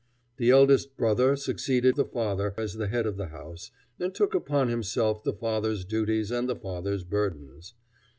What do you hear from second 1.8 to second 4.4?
the father as the head of the house, and took